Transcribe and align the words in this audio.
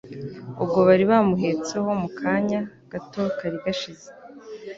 ubwo 0.61 0.79
bari 0.87 1.03
bamuhetseho 1.11 1.89
mu 2.01 2.09
kanya 2.19 2.59
gato 2.91 3.21
kari 3.37 3.57
gashize. 3.65 4.07